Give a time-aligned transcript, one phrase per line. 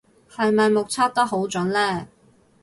[0.31, 2.07] 係咪目測得好準呢